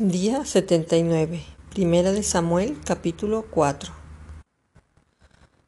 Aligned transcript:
Día 0.00 0.44
79. 0.44 1.44
Primera 1.70 2.12
de 2.12 2.22
Samuel, 2.22 2.78
capítulo 2.84 3.46
4. 3.50 3.92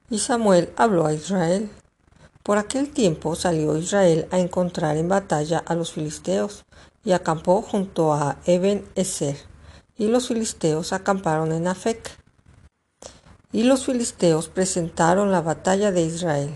Y 0.09 0.21
Samuel 0.21 0.73
habló 0.77 1.07
a 1.07 1.13
Israel. 1.13 1.69
Por 2.45 2.57
aquel 2.57 2.93
tiempo 2.93 3.35
salió 3.35 3.77
Israel 3.77 4.29
a 4.31 4.39
encontrar 4.39 4.97
en 4.99 5.09
batalla 5.09 5.59
a 5.67 5.75
los 5.75 5.91
filisteos 5.91 6.65
y 7.03 7.11
acampó 7.11 7.61
junto 7.61 8.13
a 8.13 8.39
Eben 8.47 8.87
Ezer, 8.95 9.37
y 9.99 10.07
los 10.07 10.29
filisteos 10.29 10.93
acamparon 10.93 11.51
en 11.51 11.67
Afec. 11.67 12.17
Y 13.51 13.65
los 13.65 13.85
filisteos 13.85 14.49
presentaron 14.49 15.33
la 15.33 15.41
batalla 15.41 15.91
de 15.91 16.03
Israel. 16.03 16.55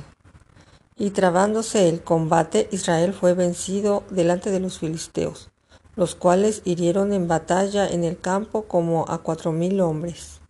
Y 0.94 1.10
trabándose 1.10 1.88
el 1.88 2.04
combate, 2.04 2.68
Israel 2.70 3.12
fue 3.12 3.34
vencido 3.34 4.04
delante 4.10 4.52
de 4.52 4.60
los 4.60 4.78
filisteos 4.78 5.50
los 5.96 6.14
cuales 6.14 6.62
hirieron 6.64 7.12
en 7.12 7.28
batalla 7.28 7.88
en 7.88 8.04
el 8.04 8.18
campo 8.18 8.64
como 8.64 9.04
a 9.08 9.18
cuatro 9.18 9.52
mil 9.52 9.80
hombres. 9.80 10.40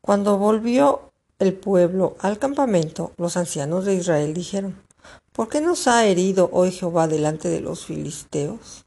Cuando 0.00 0.38
volvió 0.38 1.12
el 1.38 1.54
pueblo 1.54 2.16
al 2.20 2.38
campamento, 2.38 3.12
los 3.16 3.36
ancianos 3.36 3.84
de 3.84 3.94
Israel 3.94 4.34
dijeron, 4.34 4.80
¿Por 5.32 5.48
qué 5.48 5.60
nos 5.60 5.86
ha 5.86 6.06
herido 6.06 6.48
hoy 6.52 6.72
Jehová 6.72 7.08
delante 7.08 7.48
de 7.48 7.60
los 7.60 7.84
filisteos? 7.84 8.84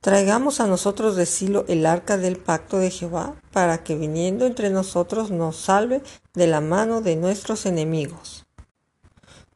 Traigamos 0.00 0.60
a 0.60 0.66
nosotros 0.66 1.14
de 1.14 1.26
Silo 1.26 1.64
el 1.68 1.86
arca 1.86 2.16
del 2.16 2.36
pacto 2.36 2.78
de 2.78 2.90
Jehová, 2.90 3.36
para 3.52 3.84
que 3.84 3.94
viniendo 3.94 4.46
entre 4.46 4.70
nosotros 4.70 5.30
nos 5.30 5.56
salve 5.56 6.02
de 6.34 6.46
la 6.46 6.60
mano 6.60 7.02
de 7.02 7.16
nuestros 7.16 7.66
enemigos. 7.66 8.44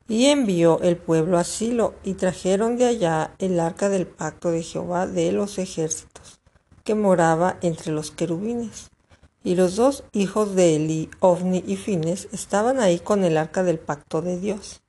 Y 0.09 0.27
envió 0.27 0.81
el 0.83 0.97
pueblo 0.97 1.39
a 1.39 1.45
Silo, 1.45 1.95
y 2.05 2.15
trajeron 2.15 2.77
de 2.77 2.87
allá 2.87 3.35
el 3.39 3.59
arca 3.59 3.89
del 3.89 4.07
pacto 4.07 4.51
de 4.51 4.63
Jehová 4.63 5.07
de 5.07 5.33
los 5.33 5.59
ejércitos, 5.59 6.41
que 6.85 6.95
moraba 6.95 7.59
entre 7.61 7.93
los 7.93 8.11
querubines. 8.11 8.91
Y 9.43 9.55
los 9.55 9.77
dos 9.77 10.05
hijos 10.13 10.55
de 10.55 10.77
Eli, 10.77 11.11
Ovni 11.21 11.63
y 11.67 11.77
Fines, 11.77 12.29
estaban 12.33 12.81
ahí 12.81 12.99
con 12.99 13.25
el 13.25 13.37
arca 13.37 13.63
del 13.63 13.79
pacto 13.79 14.23
de 14.23 14.39
Dios. 14.39 14.83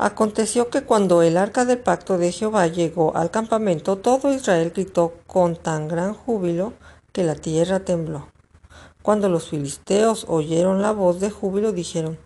Aconteció 0.00 0.70
que 0.70 0.82
cuando 0.82 1.22
el 1.22 1.36
arca 1.36 1.64
del 1.64 1.78
pacto 1.78 2.18
de 2.18 2.30
Jehová 2.30 2.68
llegó 2.68 3.16
al 3.16 3.32
campamento, 3.32 3.98
todo 3.98 4.32
Israel 4.32 4.70
gritó 4.72 5.14
con 5.26 5.56
tan 5.56 5.88
gran 5.88 6.14
júbilo 6.14 6.72
que 7.12 7.24
la 7.24 7.34
tierra 7.34 7.80
tembló. 7.80 8.28
Cuando 9.02 9.28
los 9.28 9.48
filisteos 9.48 10.26
oyeron 10.28 10.82
la 10.82 10.92
voz 10.92 11.18
de 11.18 11.30
júbilo, 11.30 11.72
dijeron, 11.72 12.16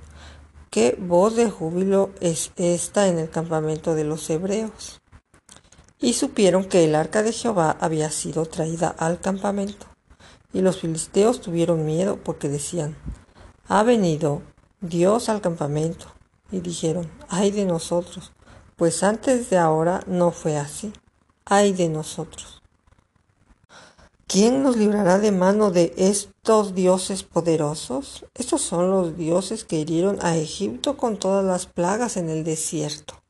¿Qué 0.72 0.96
voz 0.98 1.36
de 1.36 1.50
júbilo 1.50 2.12
es 2.20 2.50
esta 2.56 3.06
en 3.06 3.18
el 3.18 3.28
campamento 3.28 3.94
de 3.94 4.04
los 4.04 4.30
hebreos? 4.30 5.02
Y 6.00 6.14
supieron 6.14 6.64
que 6.64 6.84
el 6.84 6.94
arca 6.94 7.22
de 7.22 7.34
Jehová 7.34 7.76
había 7.78 8.10
sido 8.10 8.46
traída 8.46 8.88
al 8.88 9.20
campamento. 9.20 9.84
Y 10.50 10.62
los 10.62 10.78
filisteos 10.78 11.42
tuvieron 11.42 11.84
miedo 11.84 12.16
porque 12.24 12.48
decían, 12.48 12.96
ha 13.68 13.82
venido 13.82 14.40
Dios 14.80 15.28
al 15.28 15.42
campamento. 15.42 16.06
Y 16.50 16.60
dijeron, 16.60 17.10
ay 17.28 17.50
de 17.50 17.66
nosotros, 17.66 18.32
pues 18.76 19.02
antes 19.02 19.50
de 19.50 19.58
ahora 19.58 20.02
no 20.06 20.30
fue 20.30 20.56
así. 20.56 20.90
Ay 21.44 21.74
de 21.74 21.90
nosotros. 21.90 22.61
¿Quién 24.32 24.62
nos 24.62 24.78
librará 24.78 25.18
de 25.18 25.30
mano 25.30 25.70
de 25.70 25.92
estos 25.98 26.74
dioses 26.74 27.22
poderosos? 27.22 28.24
Estos 28.32 28.62
son 28.62 28.90
los 28.90 29.14
dioses 29.18 29.64
que 29.64 29.76
hirieron 29.76 30.18
a 30.22 30.38
Egipto 30.38 30.96
con 30.96 31.18
todas 31.18 31.44
las 31.44 31.66
plagas 31.66 32.16
en 32.16 32.30
el 32.30 32.42
desierto. 32.42 33.22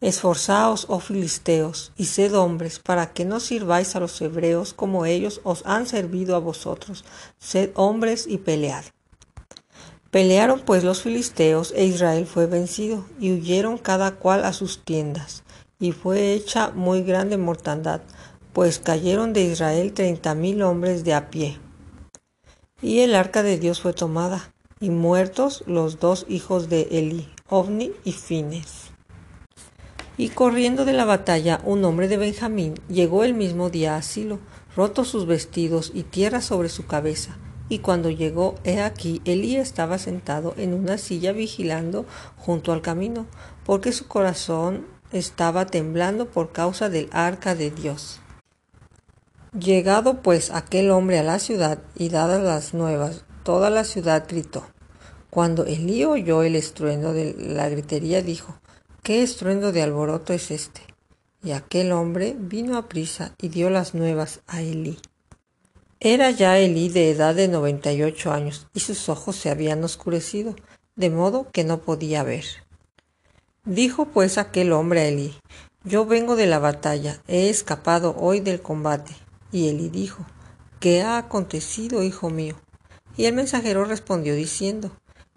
Esforzaos, 0.00 0.86
oh 0.88 0.98
filisteos, 0.98 1.92
y 1.96 2.06
sed 2.06 2.34
hombres, 2.34 2.80
para 2.80 3.12
que 3.12 3.24
no 3.24 3.38
sirváis 3.38 3.94
a 3.94 4.00
los 4.00 4.20
hebreos 4.20 4.74
como 4.74 5.06
ellos 5.06 5.40
os 5.44 5.62
han 5.64 5.86
servido 5.86 6.34
a 6.34 6.40
vosotros. 6.40 7.04
Sed 7.38 7.70
hombres 7.76 8.26
y 8.26 8.38
pelead. 8.38 8.86
Pelearon 10.10 10.62
pues 10.66 10.82
los 10.82 11.02
filisteos, 11.02 11.72
e 11.76 11.84
Israel 11.84 12.26
fue 12.26 12.46
vencido, 12.46 13.06
y 13.20 13.30
huyeron 13.32 13.78
cada 13.78 14.16
cual 14.16 14.44
a 14.44 14.52
sus 14.54 14.84
tiendas, 14.84 15.44
y 15.78 15.92
fue 15.92 16.32
hecha 16.32 16.72
muy 16.72 17.04
grande 17.04 17.38
mortandad 17.38 18.00
pues 18.52 18.78
cayeron 18.78 19.32
de 19.32 19.42
Israel 19.42 19.92
treinta 19.92 20.34
mil 20.34 20.62
hombres 20.62 21.04
de 21.04 21.14
a 21.14 21.30
pie. 21.30 21.58
Y 22.82 23.00
el 23.00 23.14
arca 23.14 23.42
de 23.42 23.58
Dios 23.58 23.80
fue 23.80 23.92
tomada, 23.92 24.52
y 24.80 24.90
muertos 24.90 25.62
los 25.66 26.00
dos 26.00 26.24
hijos 26.28 26.68
de 26.68 26.88
Eli, 26.90 27.28
Ovni 27.48 27.92
y 28.04 28.12
Fines. 28.12 28.90
Y 30.16 30.30
corriendo 30.30 30.84
de 30.84 30.92
la 30.92 31.04
batalla 31.04 31.60
un 31.64 31.84
hombre 31.84 32.08
de 32.08 32.16
Benjamín 32.16 32.74
llegó 32.88 33.24
el 33.24 33.34
mismo 33.34 33.70
día 33.70 33.96
a 33.96 34.02
Silo, 34.02 34.38
rotos 34.76 35.08
sus 35.08 35.26
vestidos 35.26 35.92
y 35.94 36.02
tierra 36.02 36.40
sobre 36.40 36.68
su 36.68 36.86
cabeza. 36.86 37.38
Y 37.68 37.78
cuando 37.78 38.10
llegó, 38.10 38.56
he 38.64 38.80
aquí, 38.80 39.22
Elí 39.24 39.56
estaba 39.56 39.98
sentado 39.98 40.54
en 40.56 40.74
una 40.74 40.98
silla 40.98 41.32
vigilando 41.32 42.04
junto 42.36 42.72
al 42.72 42.82
camino, 42.82 43.26
porque 43.64 43.92
su 43.92 44.08
corazón 44.08 44.86
estaba 45.12 45.66
temblando 45.66 46.28
por 46.28 46.52
causa 46.52 46.88
del 46.88 47.08
arca 47.12 47.54
de 47.54 47.70
Dios. 47.70 48.20
Llegado 49.58 50.22
pues 50.22 50.52
aquel 50.52 50.92
hombre 50.92 51.18
a 51.18 51.24
la 51.24 51.40
ciudad 51.40 51.80
y 51.96 52.08
dadas 52.08 52.40
las 52.40 52.72
nuevas, 52.72 53.24
toda 53.42 53.68
la 53.68 53.82
ciudad 53.82 54.24
gritó. 54.28 54.64
Cuando 55.28 55.64
Elí 55.64 56.04
oyó 56.04 56.44
el 56.44 56.54
estruendo 56.54 57.12
de 57.12 57.34
la 57.36 57.68
gritería, 57.68 58.22
dijo, 58.22 58.60
¿qué 59.02 59.24
estruendo 59.24 59.72
de 59.72 59.82
alboroto 59.82 60.32
es 60.32 60.52
este? 60.52 60.82
Y 61.42 61.50
aquel 61.50 61.90
hombre 61.90 62.36
vino 62.38 62.76
a 62.76 62.88
prisa 62.88 63.34
y 63.40 63.48
dio 63.48 63.70
las 63.70 63.92
nuevas 63.92 64.40
a 64.46 64.62
Elí. 64.62 65.00
Era 65.98 66.30
ya 66.30 66.56
Elí 66.58 66.88
de 66.88 67.10
edad 67.10 67.34
de 67.34 67.48
noventa 67.48 67.92
y 67.92 68.04
ocho 68.04 68.32
años, 68.32 68.68
y 68.72 68.78
sus 68.78 69.08
ojos 69.08 69.34
se 69.34 69.50
habían 69.50 69.82
oscurecido, 69.82 70.54
de 70.94 71.10
modo 71.10 71.48
que 71.52 71.64
no 71.64 71.80
podía 71.80 72.22
ver. 72.22 72.44
Dijo 73.64 74.06
pues 74.06 74.38
aquel 74.38 74.72
hombre 74.72 75.00
a 75.00 75.08
Elí, 75.08 75.34
Yo 75.82 76.06
vengo 76.06 76.36
de 76.36 76.46
la 76.46 76.60
batalla, 76.60 77.20
he 77.26 77.50
escapado 77.50 78.14
hoy 78.16 78.38
del 78.38 78.62
combate. 78.62 79.12
Y 79.52 79.68
Eli 79.68 79.88
dijo, 79.88 80.26
¿Qué 80.80 81.02
ha 81.02 81.18
acontecido, 81.18 82.02
hijo 82.02 82.30
mío? 82.30 82.56
Y 83.16 83.26
el 83.26 83.34
mensajero 83.34 83.84
respondió 83.84 84.34
diciendo, 84.34 84.92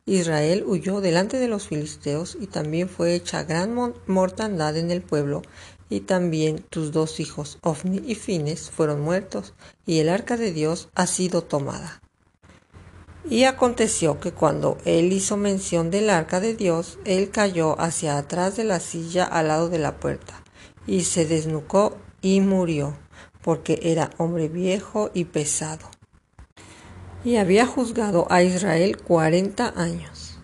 Israel 0.05 0.63
huyó 0.65 1.01
delante 1.01 1.37
de 1.37 1.47
los 1.47 1.67
filisteos 1.67 2.37
y 2.39 2.47
también 2.47 2.87
fue 2.87 3.13
hecha 3.15 3.43
gran 3.43 3.75
mortandad 4.07 4.77
en 4.77 4.91
el 4.91 5.01
pueblo, 5.01 5.41
y 5.89 6.01
también 6.01 6.59
tus 6.69 6.91
dos 6.91 7.19
hijos, 7.19 7.57
Ofni 7.61 8.01
y 8.05 8.15
Fines, 8.15 8.69
fueron 8.71 9.01
muertos, 9.01 9.53
y 9.85 9.99
el 9.99 10.09
arca 10.09 10.37
de 10.37 10.51
Dios 10.51 10.89
ha 10.95 11.07
sido 11.07 11.43
tomada. 11.43 12.01
Y 13.29 13.43
aconteció 13.43 14.19
que 14.19 14.31
cuando 14.31 14.77
él 14.85 15.11
hizo 15.11 15.37
mención 15.37 15.91
del 15.91 16.09
arca 16.09 16.39
de 16.39 16.55
Dios, 16.55 16.99
él 17.05 17.31
cayó 17.31 17.79
hacia 17.79 18.17
atrás 18.17 18.55
de 18.55 18.63
la 18.63 18.79
silla 18.79 19.23
al 19.23 19.49
lado 19.49 19.69
de 19.69 19.79
la 19.79 19.99
puerta, 19.99 20.43
y 20.87 21.03
se 21.03 21.25
desnucó 21.25 21.97
y 22.21 22.41
murió 22.41 22.97
porque 23.43 23.79
era 23.83 24.09
hombre 24.17 24.47
viejo 24.47 25.11
y 25.13 25.25
pesado. 25.25 25.89
Y 27.23 27.35
había 27.35 27.65
juzgado 27.67 28.25
a 28.29 28.41
Israel 28.41 28.97
cuarenta 28.97 29.73
años. 29.75 30.39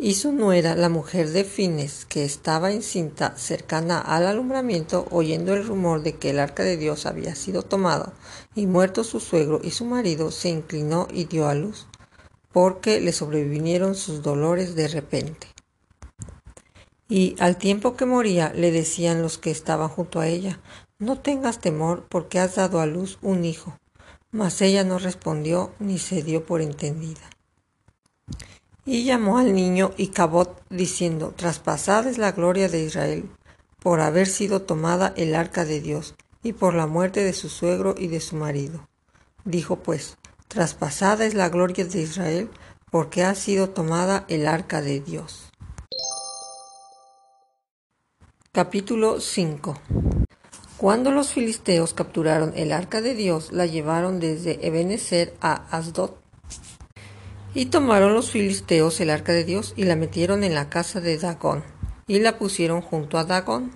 Y 0.00 0.14
su 0.14 0.30
nuera, 0.30 0.76
la 0.76 0.88
mujer 0.88 1.30
de 1.30 1.42
Fines, 1.42 2.04
que 2.04 2.24
estaba 2.24 2.70
encinta 2.70 3.36
cercana 3.36 3.98
al 3.98 4.28
alumbramiento, 4.28 5.08
oyendo 5.10 5.54
el 5.54 5.66
rumor 5.66 6.02
de 6.02 6.14
que 6.14 6.30
el 6.30 6.38
arca 6.38 6.62
de 6.62 6.76
Dios 6.76 7.04
había 7.04 7.34
sido 7.34 7.62
tomado, 7.62 8.12
y 8.54 8.66
muerto 8.66 9.02
su 9.02 9.18
suegro 9.18 9.60
y 9.60 9.72
su 9.72 9.84
marido, 9.84 10.30
se 10.30 10.50
inclinó 10.50 11.08
y 11.12 11.24
dio 11.24 11.48
a 11.48 11.54
luz, 11.56 11.88
porque 12.52 13.00
le 13.00 13.12
sobrevinieron 13.12 13.96
sus 13.96 14.22
dolores 14.22 14.76
de 14.76 14.86
repente. 14.86 15.48
Y 17.08 17.34
al 17.40 17.56
tiempo 17.56 17.96
que 17.96 18.06
moría 18.06 18.52
le 18.54 18.70
decían 18.70 19.20
los 19.20 19.36
que 19.36 19.50
estaban 19.50 19.88
junto 19.88 20.20
a 20.20 20.28
ella, 20.28 20.60
no 20.98 21.16
tengas 21.16 21.60
temor 21.60 22.06
porque 22.08 22.40
has 22.40 22.56
dado 22.56 22.80
a 22.80 22.86
luz 22.86 23.18
un 23.22 23.44
hijo. 23.44 23.78
Mas 24.30 24.60
ella 24.60 24.84
no 24.84 24.98
respondió 24.98 25.72
ni 25.78 25.98
se 25.98 26.22
dio 26.22 26.44
por 26.44 26.60
entendida. 26.60 27.20
Y 28.84 29.04
llamó 29.04 29.38
al 29.38 29.54
niño 29.54 29.92
Icabot 29.96 30.62
diciendo, 30.70 31.32
traspasada 31.36 32.10
es 32.10 32.18
la 32.18 32.32
gloria 32.32 32.68
de 32.68 32.82
Israel 32.82 33.30
por 33.80 34.00
haber 34.00 34.26
sido 34.26 34.62
tomada 34.62 35.12
el 35.16 35.34
arca 35.34 35.64
de 35.64 35.80
Dios 35.80 36.14
y 36.42 36.52
por 36.52 36.74
la 36.74 36.86
muerte 36.86 37.22
de 37.22 37.32
su 37.32 37.48
suegro 37.48 37.94
y 37.96 38.08
de 38.08 38.20
su 38.20 38.36
marido. 38.36 38.88
Dijo 39.44 39.76
pues, 39.76 40.18
traspasada 40.48 41.24
es 41.26 41.34
la 41.34 41.48
gloria 41.48 41.84
de 41.84 42.02
Israel 42.02 42.50
porque 42.90 43.24
ha 43.24 43.34
sido 43.34 43.70
tomada 43.70 44.24
el 44.28 44.48
arca 44.48 44.82
de 44.82 45.00
Dios. 45.00 45.50
Capítulo 48.52 49.20
5 49.20 50.27
cuando 50.78 51.10
los 51.10 51.32
filisteos 51.32 51.92
capturaron 51.92 52.52
el 52.54 52.70
arca 52.70 53.00
de 53.00 53.16
Dios, 53.16 53.50
la 53.50 53.66
llevaron 53.66 54.20
desde 54.20 54.64
Ebenezer 54.64 55.34
a 55.40 55.66
Asdod. 55.76 56.12
Y 57.52 57.66
tomaron 57.66 58.14
los 58.14 58.30
filisteos 58.30 59.00
el 59.00 59.10
arca 59.10 59.32
de 59.32 59.42
Dios 59.42 59.74
y 59.76 59.82
la 59.84 59.96
metieron 59.96 60.44
en 60.44 60.54
la 60.54 60.70
casa 60.70 61.00
de 61.00 61.18
Dagón, 61.18 61.64
y 62.06 62.20
la 62.20 62.38
pusieron 62.38 62.80
junto 62.80 63.18
a 63.18 63.24
Dagón. 63.24 63.72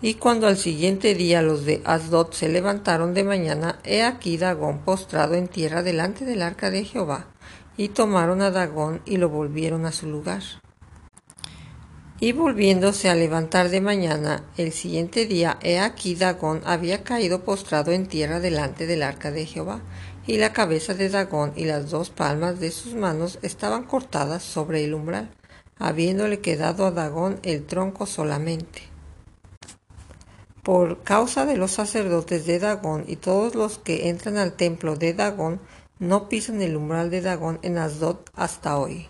Y 0.00 0.14
cuando 0.14 0.46
al 0.46 0.56
siguiente 0.56 1.16
día 1.16 1.42
los 1.42 1.64
de 1.64 1.82
Asdod 1.84 2.30
se 2.30 2.48
levantaron 2.48 3.12
de 3.12 3.24
mañana, 3.24 3.80
he 3.82 4.04
aquí 4.04 4.36
Dagón 4.36 4.84
postrado 4.84 5.34
en 5.34 5.48
tierra 5.48 5.82
delante 5.82 6.24
del 6.24 6.42
arca 6.42 6.70
de 6.70 6.84
Jehová, 6.84 7.26
y 7.76 7.88
tomaron 7.88 8.42
a 8.42 8.52
Dagón 8.52 9.02
y 9.04 9.16
lo 9.16 9.28
volvieron 9.28 9.86
a 9.86 9.92
su 9.92 10.06
lugar. 10.08 10.42
Y 12.20 12.32
volviéndose 12.32 13.08
a 13.08 13.14
levantar 13.14 13.68
de 13.68 13.80
mañana, 13.80 14.42
el 14.56 14.72
siguiente 14.72 15.26
día, 15.26 15.56
he 15.62 15.78
aquí 15.78 16.16
Dagón 16.16 16.62
había 16.64 17.04
caído 17.04 17.44
postrado 17.44 17.92
en 17.92 18.08
tierra 18.08 18.40
delante 18.40 18.88
del 18.88 19.04
arca 19.04 19.30
de 19.30 19.46
Jehová, 19.46 19.82
y 20.26 20.38
la 20.38 20.52
cabeza 20.52 20.94
de 20.94 21.10
Dagón 21.10 21.52
y 21.54 21.64
las 21.64 21.90
dos 21.90 22.10
palmas 22.10 22.58
de 22.58 22.72
sus 22.72 22.94
manos 22.94 23.38
estaban 23.42 23.84
cortadas 23.84 24.42
sobre 24.42 24.84
el 24.84 24.94
umbral, 24.94 25.30
habiéndole 25.78 26.40
quedado 26.40 26.86
a 26.86 26.90
Dagón 26.90 27.38
el 27.44 27.64
tronco 27.64 28.04
solamente. 28.04 28.82
Por 30.64 31.04
causa 31.04 31.46
de 31.46 31.56
los 31.56 31.70
sacerdotes 31.70 32.46
de 32.46 32.58
Dagón 32.58 33.04
y 33.06 33.14
todos 33.14 33.54
los 33.54 33.78
que 33.78 34.08
entran 34.08 34.38
al 34.38 34.54
templo 34.54 34.96
de 34.96 35.14
Dagón, 35.14 35.60
no 36.00 36.28
pisan 36.28 36.62
el 36.62 36.76
umbral 36.76 37.10
de 37.10 37.22
Dagón 37.22 37.60
en 37.62 37.78
Asdod 37.78 38.16
hasta 38.34 38.76
hoy. 38.76 39.06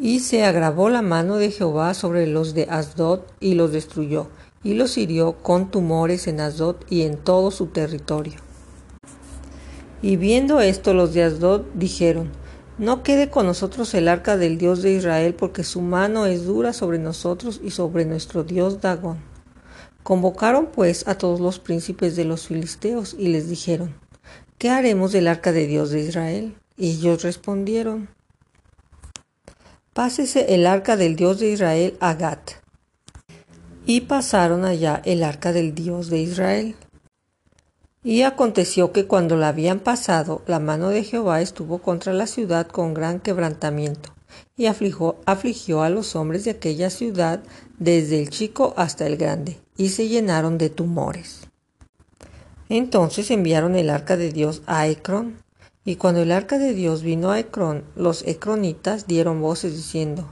Y 0.00 0.20
se 0.20 0.44
agravó 0.44 0.90
la 0.90 1.02
mano 1.02 1.36
de 1.36 1.50
Jehová 1.50 1.92
sobre 1.94 2.26
los 2.26 2.54
de 2.54 2.68
Asdod 2.70 3.20
y 3.40 3.54
los 3.54 3.72
destruyó, 3.72 4.28
y 4.62 4.74
los 4.74 4.96
hirió 4.96 5.34
con 5.42 5.70
tumores 5.70 6.28
en 6.28 6.40
Asdod 6.40 6.76
y 6.88 7.02
en 7.02 7.16
todo 7.16 7.50
su 7.50 7.66
territorio. 7.66 8.34
Y 10.00 10.16
viendo 10.16 10.60
esto 10.60 10.94
los 10.94 11.14
de 11.14 11.24
Asdod 11.24 11.62
dijeron, 11.74 12.30
no 12.78 13.02
quede 13.02 13.28
con 13.28 13.44
nosotros 13.46 13.92
el 13.94 14.06
arca 14.06 14.36
del 14.36 14.56
Dios 14.56 14.82
de 14.82 14.92
Israel, 14.92 15.34
porque 15.34 15.64
su 15.64 15.80
mano 15.80 16.26
es 16.26 16.44
dura 16.44 16.72
sobre 16.72 17.00
nosotros 17.00 17.60
y 17.64 17.72
sobre 17.72 18.04
nuestro 18.04 18.44
Dios 18.44 18.80
Dagón. 18.80 19.18
Convocaron 20.04 20.66
pues 20.66 21.08
a 21.08 21.18
todos 21.18 21.40
los 21.40 21.58
príncipes 21.58 22.14
de 22.14 22.24
los 22.24 22.46
filisteos 22.46 23.16
y 23.18 23.28
les 23.28 23.48
dijeron, 23.48 23.96
¿qué 24.58 24.70
haremos 24.70 25.10
del 25.10 25.26
arca 25.26 25.50
de 25.50 25.66
Dios 25.66 25.90
de 25.90 26.02
Israel? 26.02 26.54
Y 26.76 26.90
ellos 26.90 27.24
respondieron, 27.24 28.08
Pásese 29.98 30.54
el 30.54 30.68
arca 30.68 30.96
del 30.96 31.16
Dios 31.16 31.40
de 31.40 31.50
Israel 31.50 31.96
a 31.98 32.14
Gat. 32.14 32.52
Y 33.84 34.02
pasaron 34.02 34.64
allá 34.64 35.02
el 35.04 35.24
arca 35.24 35.52
del 35.52 35.74
Dios 35.74 36.08
de 36.08 36.20
Israel. 36.20 36.76
Y 38.04 38.22
aconteció 38.22 38.92
que 38.92 39.08
cuando 39.08 39.36
la 39.36 39.48
habían 39.48 39.80
pasado, 39.80 40.42
la 40.46 40.60
mano 40.60 40.90
de 40.90 41.02
Jehová 41.02 41.40
estuvo 41.40 41.78
contra 41.78 42.12
la 42.12 42.28
ciudad 42.28 42.68
con 42.68 42.94
gran 42.94 43.18
quebrantamiento, 43.18 44.14
y 44.56 44.66
afligió, 44.66 45.16
afligió 45.26 45.82
a 45.82 45.90
los 45.90 46.14
hombres 46.14 46.44
de 46.44 46.52
aquella 46.52 46.90
ciudad 46.90 47.40
desde 47.80 48.20
el 48.20 48.30
chico 48.30 48.74
hasta 48.76 49.04
el 49.04 49.16
grande, 49.16 49.58
y 49.76 49.88
se 49.88 50.06
llenaron 50.06 50.58
de 50.58 50.70
tumores. 50.70 51.40
Entonces 52.68 53.32
enviaron 53.32 53.74
el 53.74 53.90
arca 53.90 54.16
de 54.16 54.30
Dios 54.30 54.62
a 54.66 54.86
Ecrón, 54.86 55.42
y 55.88 55.96
cuando 55.96 56.20
el 56.20 56.32
arca 56.32 56.58
de 56.58 56.74
Dios 56.74 57.02
vino 57.02 57.30
a 57.30 57.40
Ecrón, 57.40 57.82
los 57.96 58.22
ecronitas 58.26 59.06
dieron 59.06 59.40
voces 59.40 59.74
diciendo, 59.74 60.30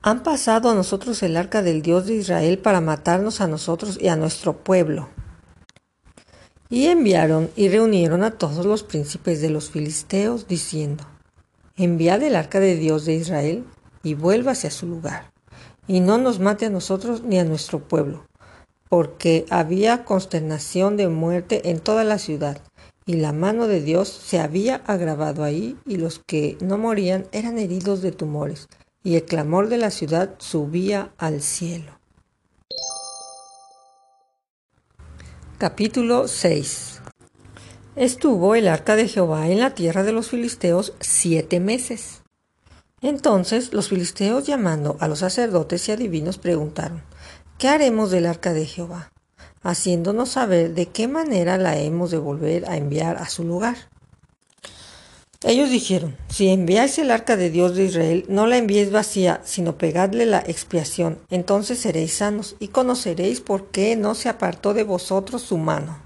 Han 0.00 0.22
pasado 0.22 0.70
a 0.70 0.74
nosotros 0.74 1.22
el 1.22 1.36
arca 1.36 1.60
del 1.60 1.82
Dios 1.82 2.06
de 2.06 2.14
Israel 2.14 2.56
para 2.58 2.80
matarnos 2.80 3.42
a 3.42 3.48
nosotros 3.48 3.98
y 4.00 4.08
a 4.08 4.16
nuestro 4.16 4.64
pueblo. 4.64 5.10
Y 6.70 6.86
enviaron 6.86 7.50
y 7.54 7.68
reunieron 7.68 8.24
a 8.24 8.30
todos 8.30 8.64
los 8.64 8.82
príncipes 8.82 9.42
de 9.42 9.50
los 9.50 9.68
filisteos, 9.68 10.48
diciendo, 10.48 11.04
Enviad 11.76 12.22
el 12.22 12.34
arca 12.34 12.60
de 12.60 12.76
Dios 12.76 13.04
de 13.04 13.12
Israel 13.12 13.66
y 14.02 14.14
vuélvase 14.14 14.68
a 14.68 14.70
su 14.70 14.86
lugar, 14.86 15.32
y 15.86 16.00
no 16.00 16.16
nos 16.16 16.40
mate 16.40 16.64
a 16.64 16.70
nosotros 16.70 17.24
ni 17.24 17.38
a 17.38 17.44
nuestro 17.44 17.80
pueblo, 17.80 18.24
porque 18.88 19.44
había 19.50 20.06
consternación 20.06 20.96
de 20.96 21.08
muerte 21.08 21.68
en 21.68 21.78
toda 21.78 22.04
la 22.04 22.16
ciudad, 22.16 22.62
y 23.08 23.14
la 23.14 23.32
mano 23.32 23.68
de 23.68 23.80
Dios 23.80 24.10
se 24.10 24.38
había 24.38 24.82
agravado 24.84 25.42
ahí, 25.42 25.78
y 25.86 25.96
los 25.96 26.18
que 26.18 26.58
no 26.60 26.76
morían 26.76 27.26
eran 27.32 27.58
heridos 27.58 28.02
de 28.02 28.12
tumores, 28.12 28.68
y 29.02 29.16
el 29.16 29.24
clamor 29.24 29.70
de 29.70 29.78
la 29.78 29.90
ciudad 29.90 30.34
subía 30.36 31.10
al 31.16 31.40
cielo. 31.40 31.98
Capítulo 35.56 36.28
6 36.28 37.00
Estuvo 37.96 38.54
el 38.54 38.68
arca 38.68 38.94
de 38.94 39.08
Jehová 39.08 39.48
en 39.48 39.60
la 39.60 39.74
tierra 39.74 40.02
de 40.02 40.12
los 40.12 40.28
filisteos 40.28 40.92
siete 41.00 41.60
meses. 41.60 42.24
Entonces 43.00 43.72
los 43.72 43.88
filisteos 43.88 44.46
llamando 44.46 44.98
a 45.00 45.08
los 45.08 45.20
sacerdotes 45.20 45.88
y 45.88 45.92
adivinos 45.92 46.36
preguntaron, 46.36 47.02
¿qué 47.56 47.68
haremos 47.68 48.10
del 48.10 48.26
arca 48.26 48.52
de 48.52 48.66
Jehová? 48.66 49.10
Haciéndonos 49.62 50.30
saber 50.30 50.74
de 50.74 50.86
qué 50.86 51.08
manera 51.08 51.58
la 51.58 51.78
hemos 51.78 52.10
de 52.10 52.18
volver 52.18 52.68
a 52.68 52.76
enviar 52.76 53.16
a 53.16 53.28
su 53.28 53.44
lugar. 53.44 53.76
Ellos 55.44 55.70
dijeron, 55.70 56.16
si 56.28 56.48
enviáis 56.48 56.98
el 56.98 57.12
arca 57.12 57.36
de 57.36 57.50
Dios 57.50 57.76
de 57.76 57.84
Israel, 57.84 58.24
no 58.28 58.48
la 58.48 58.56
enviéis 58.56 58.90
vacía, 58.90 59.40
sino 59.44 59.78
pegadle 59.78 60.26
la 60.26 60.40
expiación, 60.40 61.20
entonces 61.30 61.78
seréis 61.78 62.14
sanos 62.14 62.56
y 62.58 62.68
conoceréis 62.68 63.40
por 63.40 63.66
qué 63.66 63.94
no 63.94 64.16
se 64.16 64.28
apartó 64.28 64.74
de 64.74 64.82
vosotros 64.82 65.42
su 65.42 65.56
mano. 65.56 65.96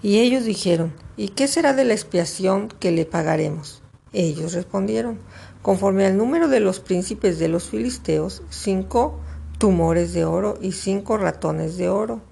Y 0.00 0.20
ellos 0.20 0.44
dijeron, 0.44 0.94
¿y 1.18 1.28
qué 1.28 1.46
será 1.46 1.74
de 1.74 1.84
la 1.84 1.92
expiación 1.92 2.68
que 2.80 2.90
le 2.90 3.04
pagaremos? 3.04 3.82
Ellos 4.14 4.54
respondieron, 4.54 5.18
conforme 5.60 6.06
al 6.06 6.16
número 6.16 6.48
de 6.48 6.60
los 6.60 6.80
príncipes 6.80 7.38
de 7.38 7.48
los 7.48 7.68
filisteos, 7.68 8.42
cinco 8.48 9.20
tumores 9.60 10.14
de 10.14 10.24
oro 10.24 10.56
y 10.62 10.72
cinco 10.72 11.18
ratones 11.18 11.76
de 11.76 11.90
oro, 11.90 12.22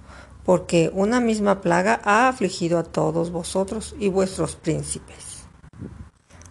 porque 0.46 0.90
una 0.94 1.20
misma 1.20 1.60
plaga 1.60 2.00
ha 2.02 2.26
afligido 2.26 2.78
a 2.78 2.84
todos 2.84 3.30
vosotros 3.30 3.94
y 4.00 4.08
vuestros 4.08 4.56
príncipes. 4.56 5.44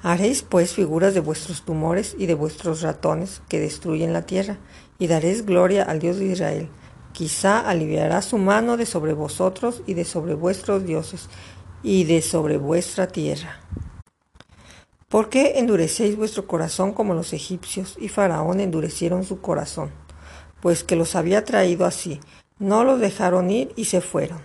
Haréis 0.04 0.44
pues 0.44 0.74
figuras 0.74 1.16
de 1.16 1.20
vuestros 1.20 1.66
tumores 1.66 2.16
y 2.20 2.28
de 2.28 2.36
vuestros 2.36 2.84
ratones 2.84 3.42
que 3.50 3.60
destruyen 3.60 4.14
la 4.14 4.28
tierra, 4.28 4.60
y 5.00 5.08
daréis 5.08 5.48
gloria 5.48 5.84
al 5.84 5.98
Dios 5.98 6.18
de 6.18 6.26
Israel. 6.26 6.70
Quizá 7.12 7.60
aliviará 7.60 8.22
su 8.22 8.38
mano 8.38 8.78
de 8.78 8.86
sobre 8.86 9.14
vosotros 9.14 9.82
y 9.88 9.96
de 9.96 10.06
sobre 10.06 10.36
vuestros 10.36 10.86
dioses 10.86 11.28
y 11.82 12.04
de 12.04 12.22
sobre 12.22 12.58
vuestra 12.58 13.08
tierra. 13.08 13.62
¿Por 15.10 15.30
qué 15.30 15.58
endurecéis 15.58 16.16
vuestro 16.16 16.46
corazón 16.46 16.94
como 16.94 17.16
los 17.16 17.34
egipcios 17.34 17.96
y 18.00 18.10
Faraón 18.10 18.60
endurecieron 18.60 19.24
su 19.24 19.42
corazón? 19.42 20.07
Pues 20.68 20.84
que 20.84 20.98
los 20.98 21.16
había 21.16 21.46
traído 21.46 21.86
así. 21.86 22.20
No 22.60 22.84
los 22.84 23.00
dejaron 23.00 23.50
ir 23.50 23.72
y 23.78 23.86
se 23.86 24.02
fueron. 24.02 24.42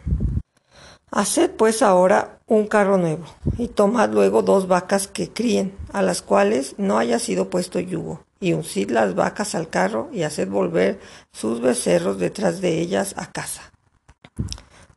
Haced 1.11 1.51
pues 1.51 1.83
ahora 1.83 2.39
un 2.47 2.69
carro 2.69 2.97
nuevo, 2.97 3.25
y 3.59 3.67
tomad 3.67 4.13
luego 4.13 4.43
dos 4.43 4.69
vacas 4.69 5.09
que 5.09 5.33
críen, 5.33 5.77
a 5.93 6.01
las 6.01 6.23
cuales 6.23 6.77
no 6.79 6.99
haya 6.99 7.19
sido 7.19 7.51
puesto 7.51 7.81
yugo, 7.81 8.23
y 8.39 8.53
uncid 8.53 8.93
las 8.93 9.17
vacas 9.17 9.57
al 9.57 9.69
carro, 9.69 10.11
y 10.13 10.23
haced 10.23 10.49
volver 10.49 11.01
sus 11.33 11.61
becerros 11.61 12.21
detrás 12.21 12.61
de 12.61 12.79
ellas 12.79 13.15
a 13.17 13.33
casa. 13.33 13.73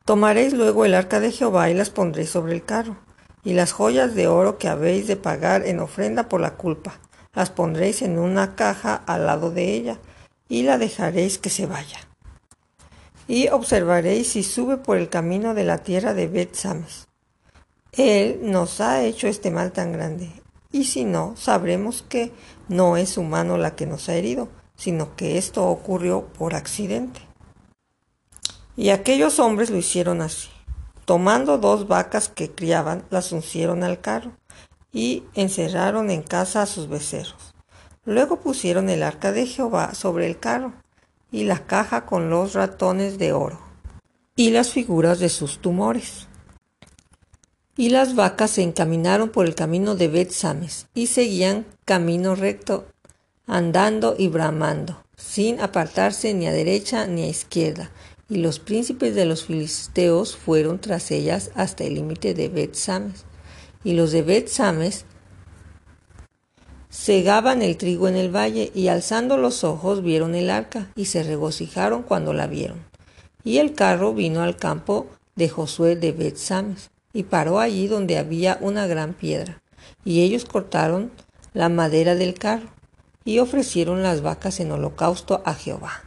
Tomaréis 0.06 0.54
luego 0.54 0.86
el 0.86 0.94
arca 0.94 1.20
de 1.20 1.32
Jehová 1.32 1.72
y 1.72 1.74
las 1.74 1.90
pondréis 1.90 2.30
sobre 2.30 2.54
el 2.54 2.64
carro, 2.64 2.98
y 3.44 3.54
las 3.54 3.72
joyas 3.72 4.14
de 4.14 4.28
oro 4.28 4.60
que 4.60 4.68
habéis 4.68 5.08
de 5.08 5.16
pagar 5.16 5.66
en 5.66 5.80
ofrenda 5.80 6.30
por 6.30 6.40
la 6.40 6.52
culpa, 6.52 7.00
las 7.34 7.50
pondréis 7.50 8.04
en 8.04 8.20
una 8.20 8.54
caja 8.54 8.94
al 9.08 9.26
lado 9.26 9.50
de 9.50 9.74
ella, 9.74 9.98
y 10.48 10.64
la 10.64 10.78
dejaréis 10.78 11.38
que 11.38 11.50
se 11.50 11.66
vaya. 11.66 12.00
Y 13.28 13.50
observaréis 13.50 14.30
si 14.30 14.44
sube 14.44 14.78
por 14.78 14.98
el 14.98 15.10
camino 15.10 15.54
de 15.54 15.64
la 15.64 15.80
tierra 15.80 16.14
de 16.14 16.28
Bet 16.28 16.56
Sames. 16.56 17.08
Él 17.92 18.40
nos 18.44 18.82
ha 18.82 19.04
hecho 19.04 19.28
este 19.28 19.52
mal 19.52 19.72
tan 19.72 19.92
grande, 19.92 20.30
y 20.72 20.84
si 20.84 21.06
no, 21.06 21.36
sabremos 21.38 22.04
que 22.08 22.34
no 22.68 22.98
es 22.98 23.10
su 23.10 23.24
mano 23.24 23.58
la 23.58 23.76
que 23.76 23.86
nos 23.86 24.10
ha 24.10 24.16
herido, 24.16 24.50
sino 24.76 25.16
que 25.16 25.38
esto 25.38 25.66
ocurrió 25.66 26.28
por 26.28 26.54
accidente. 26.54 27.22
Y 28.76 28.90
aquellos 28.90 29.40
hombres 29.40 29.70
lo 29.70 29.78
hicieron 29.78 30.22
así. 30.22 30.50
Tomando 31.06 31.58
dos 31.58 31.88
vacas 31.88 32.28
que 32.28 32.52
criaban, 32.52 33.06
las 33.10 33.32
uncieron 33.32 33.84
al 33.84 34.02
carro 34.02 34.32
y 34.92 35.24
encerraron 35.34 36.10
en 36.10 36.24
casa 36.24 36.64
a 36.64 36.66
sus 36.66 36.90
becerros. 36.90 37.55
Luego 38.06 38.40
pusieron 38.40 38.90
el 38.90 39.04
arca 39.04 39.32
de 39.32 39.48
Jehová 39.48 39.96
sobre 39.96 40.28
el 40.28 40.40
carro 40.40 40.74
y 41.32 41.44
la 41.44 41.66
caja 41.66 42.06
con 42.06 42.30
los 42.30 42.54
ratones 42.54 43.18
de 43.18 43.34
oro 43.34 43.60
y 44.36 44.52
las 44.52 44.70
figuras 44.70 45.20
de 45.20 45.30
sus 45.30 45.60
tumores. 45.60 46.28
Y 47.78 47.90
las 47.90 48.16
vacas 48.16 48.52
se 48.52 48.62
encaminaron 48.62 49.30
por 49.30 49.46
el 49.46 49.56
camino 49.56 49.96
de 49.96 50.08
Bet 50.08 50.32
Sames 50.32 50.88
y 50.94 51.08
seguían 51.08 51.66
camino 51.84 52.36
recto, 52.36 52.86
andando 53.48 54.16
y 54.18 54.28
bramando, 54.28 55.04
sin 55.18 55.60
apartarse 55.60 56.34
ni 56.34 56.48
a 56.48 56.54
derecha 56.54 57.08
ni 57.08 57.24
a 57.24 57.28
izquierda. 57.28 57.92
Y 58.30 58.38
los 58.38 58.60
príncipes 58.60 59.14
de 59.14 59.26
los 59.26 59.46
filisteos 59.46 60.36
fueron 60.36 60.80
tras 60.80 61.12
ellas 61.12 61.52
hasta 61.56 61.84
el 61.84 61.96
límite 61.96 62.34
de 62.34 62.50
Bet 62.50 62.76
Sames. 62.76 63.26
Y 63.84 63.94
los 63.94 64.12
de 64.12 64.22
Bet 64.22 64.48
Sames 64.48 65.06
segaban 66.90 67.62
el 67.62 67.78
trigo 67.78 68.08
en 68.08 68.16
el 68.16 68.36
valle, 68.36 68.72
y 68.74 68.88
alzando 68.88 69.38
los 69.38 69.64
ojos 69.64 70.04
vieron 70.04 70.36
el 70.36 70.50
arca, 70.50 70.88
y 70.96 71.06
se 71.06 71.24
regocijaron 71.24 72.04
cuando 72.04 72.34
la 72.34 72.48
vieron. 72.48 72.84
Y 73.44 73.58
el 73.60 73.74
carro 73.74 74.14
vino 74.14 74.42
al 74.42 74.56
campo 74.56 75.08
de 75.36 75.50
Josué 75.50 75.96
de 75.96 76.12
Bet-Sames, 76.12 76.90
y 77.14 77.24
paró 77.24 77.60
allí 77.60 77.88
donde 77.88 78.18
había 78.18 78.58
una 78.62 78.88
gran 78.88 79.14
piedra, 79.14 79.62
y 80.04 80.22
ellos 80.22 80.46
cortaron 80.46 81.12
la 81.54 81.70
madera 81.70 82.16
del 82.16 82.34
carro, 82.34 82.70
y 83.24 83.40
ofrecieron 83.40 84.04
las 84.04 84.22
vacas 84.22 84.60
en 84.60 84.72
holocausto 84.72 85.42
a 85.46 85.54
Jehová. 85.54 86.04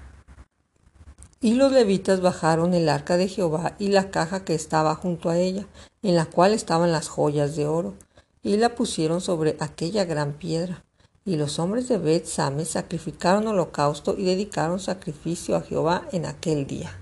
Y 1.41 1.55
los 1.55 1.71
levitas 1.71 2.21
bajaron 2.21 2.75
el 2.75 2.89
arca 2.89 3.17
de 3.17 3.29
Jehová 3.29 3.75
y 3.79 3.89
la 3.89 4.11
caja 4.11 4.45
que 4.45 4.55
estaba 4.55 4.95
junto 4.97 5.31
a 5.31 5.39
ella, 5.39 5.67
en 6.03 6.17
la 6.17 6.27
cual 6.27 6.53
estaban 6.53 6.91
las 6.91 7.09
joyas 7.09 7.55
de 7.55 7.67
oro, 7.67 7.95
y 8.43 8.57
la 8.57 8.75
pusieron 8.75 9.21
sobre 9.21 9.57
aquella 9.61 10.05
gran 10.05 10.35
piedra. 10.35 10.85
Y 11.25 11.37
los 11.37 11.59
hombres 11.59 11.89
de 11.89 11.99
Bet 11.99 12.27
Sames 12.27 12.69
sacrificaron 12.69 13.47
holocausto 13.47 14.15
y 14.17 14.25
dedicaron 14.25 14.81
sacrificio 14.81 15.57
a 15.57 15.61
Jehová 15.61 16.09
en 16.13 16.27
aquel 16.27 16.67
día. 16.67 16.99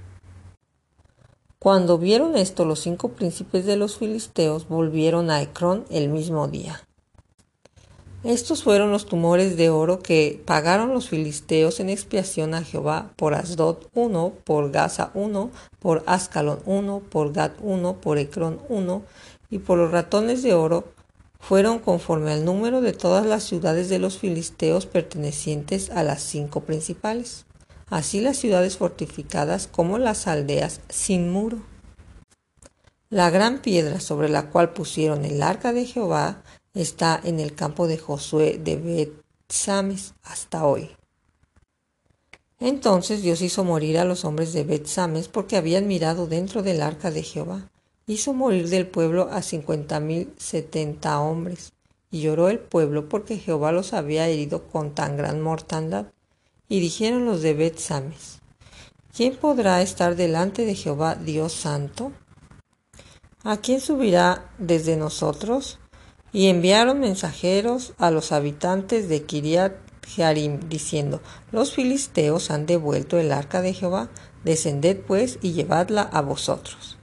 Cuando 1.58 1.98
vieron 1.98 2.36
esto, 2.36 2.64
los 2.64 2.80
cinco 2.80 3.10
príncipes 3.10 3.66
de 3.66 3.76
los 3.76 3.98
filisteos 3.98 4.68
volvieron 4.68 5.30
a 5.30 5.42
Ecrón 5.42 5.84
el 5.90 6.08
mismo 6.08 6.48
día. 6.48 6.80
Estos 8.24 8.64
fueron 8.64 8.90
los 8.90 9.06
tumores 9.06 9.56
de 9.56 9.70
oro 9.70 10.00
que 10.00 10.42
pagaron 10.44 10.92
los 10.92 11.08
filisteos 11.08 11.78
en 11.78 11.90
expiación 11.90 12.54
a 12.54 12.64
Jehová 12.64 13.12
por 13.14 13.34
Asdod 13.34 13.86
1, 13.94 14.32
por 14.44 14.72
Gaza 14.72 15.12
1, 15.14 15.50
por 15.78 16.02
Ascalón 16.06 16.58
1, 16.66 17.02
por 17.08 17.32
Gad 17.32 17.52
1, 17.60 18.00
por 18.00 18.18
Ecrón 18.18 18.60
1, 18.68 19.02
y 19.50 19.58
por 19.60 19.78
los 19.78 19.92
ratones 19.92 20.42
de 20.42 20.54
oro 20.54 20.84
fueron 21.38 21.78
conforme 21.78 22.32
al 22.32 22.44
número 22.44 22.80
de 22.80 22.92
todas 22.92 23.26
las 23.26 23.44
ciudades 23.44 23.88
de 23.88 23.98
los 23.98 24.18
filisteos 24.18 24.86
pertenecientes 24.86 25.90
a 25.90 26.02
las 26.02 26.22
cinco 26.22 26.62
principales, 26.62 27.46
así 27.88 28.20
las 28.20 28.36
ciudades 28.36 28.76
fortificadas 28.76 29.66
como 29.66 29.98
las 29.98 30.26
aldeas 30.26 30.80
sin 30.88 31.30
muro. 31.30 31.58
La 33.08 33.30
gran 33.30 33.60
piedra 33.60 34.00
sobre 34.00 34.28
la 34.28 34.50
cual 34.50 34.72
pusieron 34.72 35.24
el 35.24 35.42
arca 35.42 35.72
de 35.72 35.86
Jehová 35.86 36.42
está 36.74 37.20
en 37.22 37.38
el 37.38 37.54
campo 37.54 37.86
de 37.86 37.98
Josué 37.98 38.60
de 38.62 38.76
Bet-Sames 38.76 40.14
hasta 40.24 40.66
hoy. 40.66 40.90
Entonces 42.58 43.22
Dios 43.22 43.42
hizo 43.42 43.64
morir 43.64 43.98
a 43.98 44.04
los 44.04 44.24
hombres 44.24 44.52
de 44.52 44.64
Bet-Sames 44.64 45.28
porque 45.28 45.56
habían 45.56 45.86
mirado 45.86 46.26
dentro 46.26 46.62
del 46.62 46.82
arca 46.82 47.10
de 47.10 47.22
Jehová. 47.22 47.70
Hizo 48.08 48.32
morir 48.34 48.68
del 48.68 48.86
pueblo 48.86 49.30
a 49.32 49.42
cincuenta 49.42 49.98
mil 49.98 50.32
setenta 50.36 51.18
hombres. 51.18 51.72
Y 52.08 52.20
lloró 52.20 52.48
el 52.50 52.60
pueblo 52.60 53.08
porque 53.08 53.36
Jehová 53.36 53.72
los 53.72 53.92
había 53.92 54.28
herido 54.28 54.68
con 54.68 54.94
tan 54.94 55.16
gran 55.16 55.40
mortandad. 55.40 56.06
Y 56.68 56.78
dijeron 56.78 57.24
los 57.24 57.42
de 57.42 57.54
Bet-Sames, 57.54 58.40
¿quién 59.12 59.34
podrá 59.34 59.82
estar 59.82 60.14
delante 60.14 60.64
de 60.64 60.76
Jehová 60.76 61.16
Dios 61.16 61.52
Santo? 61.52 62.12
¿A 63.42 63.56
quién 63.56 63.80
subirá 63.80 64.52
desde 64.58 64.96
nosotros? 64.96 65.80
Y 66.32 66.46
enviaron 66.46 67.00
mensajeros 67.00 67.94
a 67.98 68.12
los 68.12 68.30
habitantes 68.30 69.08
de 69.08 69.24
Kiriat 69.24 69.74
Jearim, 70.06 70.60
diciendo, 70.68 71.20
Los 71.50 71.72
filisteos 71.72 72.52
han 72.52 72.66
devuelto 72.66 73.18
el 73.18 73.32
arca 73.32 73.62
de 73.62 73.74
Jehová, 73.74 74.10
descended 74.44 75.00
pues 75.00 75.40
y 75.42 75.54
llevadla 75.54 76.02
a 76.02 76.20
vosotros. 76.20 76.95